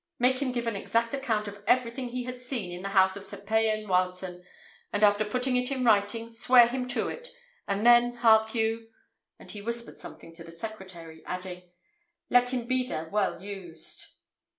Make 0.17 0.39
him 0.41 0.51
give 0.51 0.65
an 0.65 0.75
exact 0.75 1.13
account 1.13 1.47
of 1.47 1.63
everything 1.67 2.09
he 2.09 2.23
has 2.23 2.43
seen 2.47 2.71
in 2.71 2.81
the 2.81 2.89
house 2.97 3.15
of 3.15 3.23
Sir 3.23 3.37
Payan 3.37 3.87
Wileton, 3.87 4.43
and 4.91 5.03
after 5.03 5.23
putting 5.23 5.55
it 5.55 5.69
in 5.69 5.85
writing, 5.85 6.31
swear 6.33 6.67
him 6.67 6.87
to 6.87 7.07
it; 7.07 7.27
and 7.67 7.85
then, 7.85 8.15
hark 8.15 8.55
you" 8.55 8.89
and 9.37 9.51
he 9.51 9.61
whispered 9.61 9.97
something 9.99 10.33
to 10.33 10.43
the 10.43 10.49
secretary 10.51 11.21
adding, 11.27 11.69
"let 12.31 12.51
him 12.51 12.65
be 12.65 12.81
there 12.81 13.09
well 13.09 13.43
used." 13.43 14.17